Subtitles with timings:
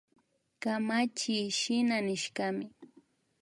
[0.61, 2.65] Kamachiy shina nishkami